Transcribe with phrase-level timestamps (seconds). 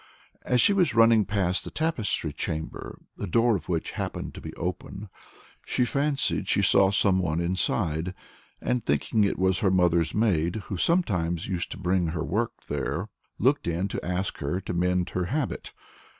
[0.41, 4.51] As she was running past the Tapestry Chamber, the door of which happened to be
[4.55, 5.09] open,
[5.63, 8.15] she fancied she saw someone inside,
[8.59, 13.09] and thinking it was her mother's maid, who sometimes used to bring her work there,
[13.37, 15.71] looked in to ask her to mend her habit.